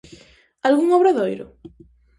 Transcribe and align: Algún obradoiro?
Algún 0.67 0.89
obradoiro? 0.97 1.45